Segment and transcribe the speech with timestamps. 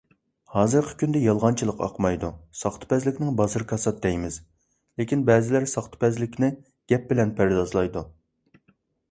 [0.51, 2.29] ھازىرقى كۈندە يالغانچىلىق ئاقمايدۇ،
[2.61, 4.39] ساختىپەزلىكنىڭ بازىرى كاسات دەيمىز،
[5.03, 6.51] لېكىن بەزىلەر ساختىپەزلىكنى
[6.95, 8.07] گەپ بىلەن پەردازلايدۇ.